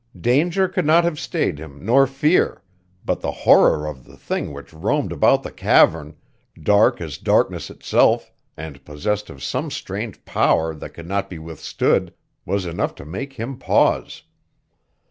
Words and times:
Danger 0.19 0.67
could 0.67 0.87
not 0.87 1.03
have 1.03 1.19
stayed 1.19 1.59
him 1.59 1.85
nor 1.85 2.07
fear, 2.07 2.63
but 3.05 3.21
the 3.21 3.29
horror 3.31 3.85
of 3.85 4.03
the 4.03 4.17
thing 4.17 4.51
which 4.51 4.73
roamed 4.73 5.11
about 5.11 5.43
the 5.43 5.51
cavern, 5.51 6.15
dark 6.59 6.99
as 6.99 7.19
darkness 7.19 7.69
itself 7.69 8.31
and 8.57 8.83
possessed 8.83 9.29
of 9.29 9.43
some 9.43 9.69
strange 9.69 10.25
power 10.25 10.73
that 10.73 10.95
could 10.95 11.05
not 11.07 11.29
be 11.29 11.37
withstood, 11.37 12.15
was 12.47 12.65
enough 12.65 12.95
to 12.95 13.05
make 13.05 13.33
him 13.33 13.59
pause. 13.59 14.23